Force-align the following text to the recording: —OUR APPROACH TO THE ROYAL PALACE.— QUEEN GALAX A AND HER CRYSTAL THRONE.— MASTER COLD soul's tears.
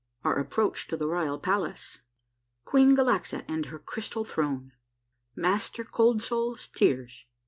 —OUR 0.25 0.39
APPROACH 0.39 0.87
TO 0.87 0.97
THE 0.97 1.07
ROYAL 1.07 1.37
PALACE.— 1.37 1.99
QUEEN 2.65 2.95
GALAX 2.95 3.33
A 3.33 3.45
AND 3.47 3.67
HER 3.67 3.77
CRYSTAL 3.77 4.25
THRONE.— 4.25 4.71
MASTER 5.35 5.83
COLD 5.83 6.23
soul's 6.23 6.67
tears. 6.67 7.27